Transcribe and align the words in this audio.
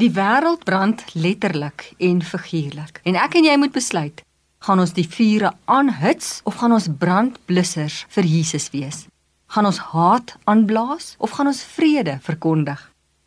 Die 0.00 0.08
wêreld 0.08 0.64
brand 0.64 1.02
letterlik 1.12 1.90
en 1.98 2.22
figuurlik. 2.24 3.00
En 3.04 3.16
ek 3.20 3.34
en 3.36 3.44
jy 3.44 3.56
moet 3.60 3.74
besluit, 3.74 4.22
gaan 4.64 4.80
ons 4.80 4.94
die 4.96 5.04
vure 5.04 5.50
aanhits 5.68 6.38
of 6.48 6.56
gaan 6.62 6.72
ons 6.72 6.88
brandblussers 6.98 8.06
vir 8.14 8.28
Jesus 8.30 8.70
wees? 8.72 9.02
Gaan 9.52 9.68
ons 9.68 9.82
haat 9.92 10.32
aanblaas 10.48 11.12
of 11.20 11.36
gaan 11.36 11.52
ons 11.52 11.60
vrede 11.74 12.16
verkondig? 12.24 12.80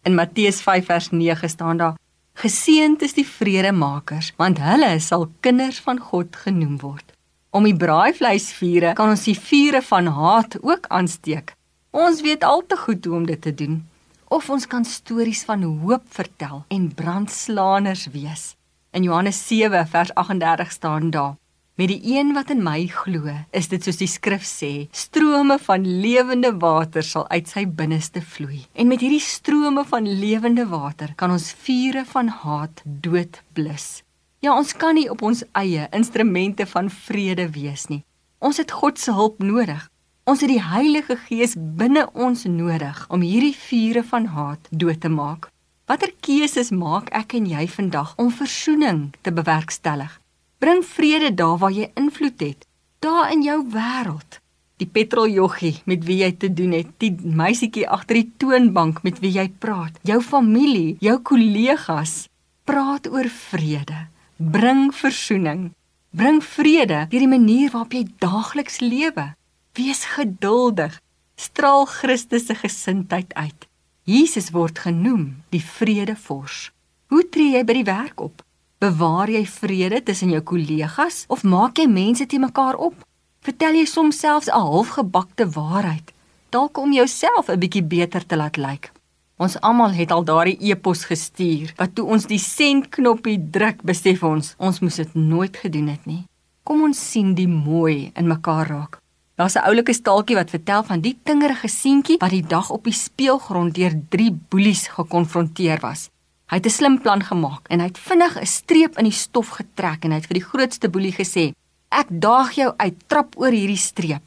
In 0.09 0.17
Matteus 0.17 0.63
5 0.65 0.89
vers 0.89 1.11
9 1.13 1.49
staan 1.53 1.77
daar: 1.77 1.99
Geseënd 2.41 3.05
is 3.05 3.13
die 3.13 3.27
vredemakers, 3.27 4.33
want 4.41 4.57
hulle 4.57 4.95
sal 4.99 5.29
kinders 5.45 5.77
van 5.85 6.01
God 6.01 6.33
genoem 6.35 6.79
word. 6.81 7.13
Om 7.53 7.69
die 7.69 7.77
braaivleisvure 7.77 8.97
kan 8.97 9.13
ons 9.13 9.29
die 9.29 9.37
vure 9.37 9.85
van 9.85 10.09
haat 10.17 10.57
ook 10.65 10.89
aansteek. 10.89 11.53
Ons 11.93 12.25
weet 12.25 12.43
al 12.43 12.65
te 12.65 12.77
goed 12.77 13.05
hoe 13.05 13.15
om 13.21 13.29
dit 13.29 13.41
te 13.41 13.53
doen 13.53 13.83
of 14.27 14.49
ons 14.49 14.67
kan 14.67 14.85
stories 14.85 15.43
van 15.47 15.63
hoop 15.63 16.05
vertel 16.09 16.63
en 16.67 16.93
brandslaaners 16.93 18.07
wees. 18.13 18.53
In 18.95 19.03
Johannes 19.03 19.47
7 19.47 19.87
vers 19.87 20.13
38 20.13 20.71
staan 20.71 21.09
daar: 21.09 21.35
Met 21.75 21.87
die 21.87 22.15
een 22.15 22.33
wat 22.33 22.49
in 22.49 22.63
my 22.63 22.87
glo, 22.87 23.27
is 23.51 23.67
dit 23.67 23.83
soos 23.83 23.97
die 23.99 24.07
skrif 24.07 24.45
sê, 24.47 24.87
strome 24.95 25.57
van 25.59 25.83
lewende 25.83 26.53
water 26.61 27.03
sal 27.03 27.27
uit 27.27 27.51
sy 27.51 27.65
binneste 27.67 28.21
vloei. 28.23 28.61
En 28.73 28.87
met 28.87 29.03
hierdie 29.03 29.19
strome 29.19 29.83
van 29.85 30.07
lewende 30.07 30.63
water 30.71 31.11
kan 31.19 31.35
ons 31.35 31.51
vure 31.65 32.05
van 32.13 32.31
haat 32.31 32.79
doodblus. 32.85 34.05
Ja, 34.39 34.55
ons 34.55 34.71
kan 34.77 34.95
nie 34.95 35.09
op 35.11 35.21
ons 35.25 35.43
eie 35.51 35.89
instrumente 35.91 36.65
van 36.69 36.87
vrede 36.89 37.49
wees 37.51 37.89
nie. 37.91 38.03
Ons 38.39 38.61
het 38.63 38.71
God 38.71 38.99
se 39.01 39.11
hulp 39.11 39.43
nodig. 39.43 39.89
Ons 40.25 40.41
het 40.41 40.49
die 40.49 40.61
Heilige 40.63 41.13
Gees 41.27 41.51
binne 41.53 42.07
ons 42.17 42.47
nodig 42.49 43.01
om 43.13 43.21
hierdie 43.21 43.53
vure 43.53 44.01
van 44.09 44.23
haat 44.33 44.71
dood 44.71 44.97
te 45.03 45.11
maak. 45.13 45.51
Watter 45.85 46.09
keuses 46.25 46.71
maak 46.73 47.11
ek 47.13 47.35
en 47.37 47.45
jy 47.45 47.67
vandag 47.69 48.15
om 48.23 48.31
versoening 48.33 49.03
te 49.21 49.29
bewerkstellig? 49.29 50.15
Bring 50.57 50.81
vrede 50.81 51.29
daar 51.29 51.59
waar 51.61 51.75
jy 51.77 51.91
invloed 51.93 52.41
het, 52.41 52.65
daar 53.05 53.29
in 53.35 53.45
jou 53.45 53.59
wêreld. 53.69 54.39
Die 54.81 54.89
petroljoggie 54.89 55.75
met 55.85 56.01
wie 56.09 56.17
jy 56.23 56.31
te 56.41 56.49
doen 56.49 56.73
het, 56.73 56.89
die 56.97 57.13
meisietjie 57.13 57.85
agter 57.85 58.23
die 58.23 58.31
toonbank 58.41 59.05
met 59.05 59.21
wie 59.21 59.35
jy 59.37 59.45
praat, 59.61 59.93
jou 60.01 60.23
familie, 60.25 60.97
jou 61.05 61.19
kollegas, 61.21 62.25
praat 62.65 63.05
oor 63.13 63.29
vrede. 63.29 64.07
Bring 64.41 64.89
versoening. 64.89 65.69
Bring 66.17 66.41
vrede 66.41 67.05
deur 67.13 67.29
die 67.29 67.33
manier 67.37 67.69
waarop 67.77 67.93
jy 67.93 68.07
daagliks 68.17 68.81
lewe. 68.81 69.35
Wees 69.75 70.05
geduldig. 70.05 71.01
Straal 71.35 71.85
Christus 71.85 72.45
se 72.45 72.55
gesindheid 72.55 73.33
uit. 73.33 73.67
Jesus 74.07 74.53
word 74.55 74.79
genoem 74.79 75.41
die 75.51 75.59
vredevors. 75.59 76.69
Hoe 77.11 77.25
tree 77.27 77.57
jy 77.57 77.63
by 77.67 77.75
die 77.81 77.87
werk 77.89 78.23
op? 78.23 78.39
Bewaar 78.79 79.27
jy 79.33 79.41
vrede 79.49 79.99
tussen 80.07 80.31
jou 80.31 80.39
kollegas 80.47 81.25
of 81.27 81.43
maak 81.43 81.81
jy 81.81 81.89
mense 81.91 82.23
te 82.23 82.39
mekaar 82.39 82.79
op? 82.79 83.03
Vertel 83.43 83.81
jy 83.81 83.85
soms 83.85 84.19
selfs 84.23 84.47
'n 84.47 84.55
halfgebakte 84.55 85.49
waarheid, 85.59 86.13
dalk 86.55 86.77
om 86.77 86.93
jouself 86.93 87.49
'n 87.49 87.59
bietjie 87.59 87.83
beter 87.83 88.25
te 88.25 88.35
laat 88.35 88.57
lyk? 88.57 88.91
Ons 89.37 89.59
almal 89.59 89.91
het 89.91 90.11
al 90.11 90.23
daardie 90.23 90.71
e-pos 90.71 91.03
gestuur 91.05 91.73
wat 91.75 91.95
toe 91.95 92.05
ons 92.05 92.25
die 92.25 92.39
sendknoppie 92.39 93.49
druk, 93.51 93.83
besef 93.83 94.23
ons 94.23 94.55
ons 94.57 94.79
moes 94.79 94.95
dit 94.95 95.13
nooit 95.15 95.57
gedoen 95.57 95.87
het 95.87 96.05
nie. 96.05 96.23
Kom 96.63 96.83
ons 96.83 97.11
sien 97.11 97.35
die 97.35 97.47
mooi 97.47 98.11
in 98.15 98.27
mekaar 98.27 98.67
raak. 98.67 99.04
Daar's 99.35 99.55
'n 99.55 99.67
oulike 99.67 99.93
staaltjie 99.93 100.35
wat 100.35 100.49
vertel 100.49 100.83
van 100.83 100.99
die 100.99 101.17
tingerige 101.23 101.67
seentjie 101.67 102.17
wat 102.17 102.29
die 102.29 102.47
dag 102.47 102.69
op 102.69 102.83
die 102.83 102.93
speelgrond 102.93 103.75
deur 103.75 103.93
drie 104.09 104.31
boelies 104.31 104.87
gekonfronteer 104.87 105.79
was. 105.79 106.09
Hy 106.45 106.55
het 106.55 106.65
'n 106.65 106.69
slim 106.69 107.01
plan 107.01 107.23
gemaak 107.23 107.67
en 107.67 107.79
hy 107.79 107.85
het 107.85 107.97
vinnig 107.97 108.39
'n 108.39 108.45
streep 108.45 108.97
in 108.97 109.03
die 109.03 109.19
stof 109.25 109.49
getrek 109.49 110.03
en 110.03 110.11
hy 110.11 110.17
het 110.17 110.27
vir 110.27 110.39
die 110.39 110.49
grootste 110.49 110.89
boelie 110.89 111.11
gesê: 111.11 111.53
"Ek 111.89 112.07
daag 112.09 112.51
jou 112.51 112.73
uit, 112.77 112.95
trap 113.07 113.35
oor 113.37 113.51
hierdie 113.51 113.77
streep." 113.77 114.21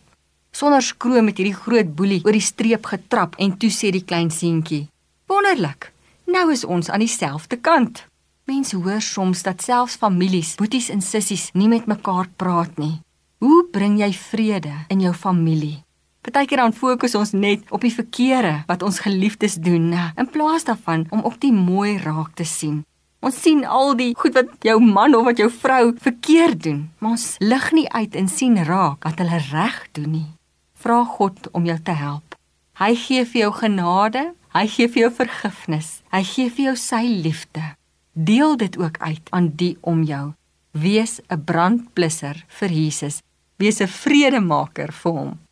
Sonder 0.50 0.82
skroom 0.82 1.26
het 1.26 1.36
hierdie 1.36 1.60
groot 1.64 1.94
boelie 1.94 2.24
oor 2.24 2.32
die 2.32 2.40
streep 2.40 2.86
getrap 2.86 3.34
en 3.38 3.56
toe 3.56 3.70
sê 3.70 3.90
die 3.90 4.04
klein 4.04 4.30
seentjie: 4.30 4.88
"Wonderlik. 5.26 5.92
Nou 6.26 6.52
is 6.52 6.64
ons 6.64 6.90
aan 6.90 7.00
dieselfde 7.00 7.56
kant." 7.56 8.06
Mense 8.44 8.76
hoor 8.76 9.00
soms 9.00 9.42
dat 9.42 9.62
selfs 9.62 9.96
families, 9.96 10.54
boeties 10.54 10.88
en 10.88 11.00
sissies 11.00 11.50
nie 11.52 11.68
met 11.68 11.86
mekaar 11.86 12.28
praat 12.36 12.78
nie. 12.78 13.00
Hoe 13.38 13.68
bring 13.70 14.00
jy 14.00 14.10
vrede 14.18 14.72
in 14.90 14.98
jou 14.98 15.12
familie? 15.14 15.76
Partykeer 16.26 16.58
dan 16.58 16.72
fokus 16.74 17.12
ons 17.14 17.30
net 17.38 17.68
op 17.70 17.84
die 17.86 17.92
verkeerde 17.94 18.64
wat 18.66 18.82
ons 18.82 18.98
geliefdes 19.04 19.60
doen, 19.62 19.92
in 19.94 20.26
plaas 20.26 20.66
daarvan 20.66 21.04
om 21.14 21.22
ook 21.22 21.36
die 21.44 21.52
mooi 21.54 22.00
raak 22.02 22.32
te 22.34 22.42
sien. 22.42 22.80
Ons 23.22 23.38
sien 23.38 23.62
al 23.62 23.94
die 23.98 24.10
goed 24.18 24.34
wat 24.34 24.50
jou 24.66 24.80
man 24.82 25.14
of 25.14 25.28
wat 25.28 25.38
jou 25.38 25.46
vrou 25.54 25.92
verkeerd 26.02 26.62
doen, 26.66 26.80
maar 26.98 27.14
ons 27.14 27.28
lig 27.38 27.68
nie 27.78 27.86
uit 27.94 28.18
en 28.18 28.26
sien 28.30 28.58
raak 28.66 29.06
wat 29.06 29.22
hulle 29.22 29.38
reg 29.52 29.78
doen 29.94 30.10
nie. 30.16 30.26
Vra 30.74 31.04
God 31.06 31.46
om 31.54 31.70
jou 31.70 31.78
te 31.78 31.94
help. 31.94 32.34
Hy 32.82 32.90
gee 32.98 33.22
vir 33.22 33.40
jou 33.44 33.52
genade, 33.60 34.24
hy 34.54 34.66
gee 34.66 34.90
vir 34.90 35.04
jou 35.04 35.12
vergifnis, 35.14 35.94
hy 36.10 36.24
gee 36.26 36.50
vir 36.50 36.72
jou 36.72 36.74
sy 36.88 37.04
liefde. 37.06 37.62
Deel 38.18 38.58
dit 38.58 38.82
ook 38.82 38.98
uit 38.98 39.30
aan 39.30 39.52
die 39.54 39.76
om 39.86 40.02
jou. 40.02 40.34
Wees 40.74 41.20
'n 41.30 41.42
brandblusser 41.44 42.44
vir 42.48 42.70
Jesus 42.70 43.22
Wees 43.58 43.80
'n 43.80 43.90
vredemaker 43.90 44.92
vir 44.92 45.12
hom. 45.12 45.47